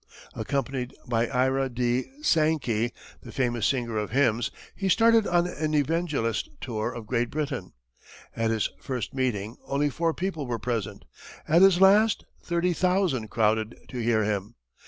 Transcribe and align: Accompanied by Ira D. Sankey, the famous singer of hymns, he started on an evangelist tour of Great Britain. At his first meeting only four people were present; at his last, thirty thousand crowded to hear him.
Accompanied 0.33 0.95
by 1.07 1.27
Ira 1.27 1.69
D. 1.69 2.05
Sankey, 2.23 2.91
the 3.21 3.31
famous 3.31 3.67
singer 3.67 3.99
of 3.99 4.09
hymns, 4.09 4.49
he 4.75 4.89
started 4.89 5.27
on 5.27 5.45
an 5.45 5.75
evangelist 5.75 6.49
tour 6.59 6.91
of 6.91 7.05
Great 7.05 7.29
Britain. 7.29 7.73
At 8.35 8.49
his 8.49 8.71
first 8.81 9.13
meeting 9.13 9.57
only 9.67 9.91
four 9.91 10.15
people 10.15 10.47
were 10.47 10.57
present; 10.57 11.05
at 11.47 11.61
his 11.61 11.79
last, 11.79 12.25
thirty 12.41 12.73
thousand 12.73 13.27
crowded 13.27 13.77
to 13.89 13.99
hear 13.99 14.23
him. 14.23 14.55